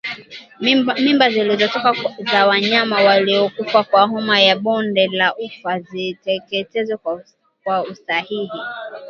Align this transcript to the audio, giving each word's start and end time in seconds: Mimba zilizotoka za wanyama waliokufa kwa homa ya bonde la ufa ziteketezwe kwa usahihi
Mimba 0.99 1.29
zilizotoka 1.29 1.93
za 2.31 2.47
wanyama 2.47 3.01
waliokufa 3.03 3.83
kwa 3.83 4.01
homa 4.07 4.39
ya 4.41 4.55
bonde 4.55 5.07
la 5.07 5.35
ufa 5.35 5.79
ziteketezwe 5.79 6.97
kwa 7.63 7.83
usahihi 7.83 8.49